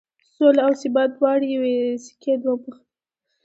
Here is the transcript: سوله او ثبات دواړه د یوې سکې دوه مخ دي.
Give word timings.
سوله 0.35 0.61
او 0.67 0.73
ثبات 0.81 1.09
دواړه 1.15 1.39
د 1.41 1.45
یوې 1.55 1.75
سکې 2.05 2.33
دوه 2.41 2.55
مخ 2.63 2.75
دي. 2.81 2.85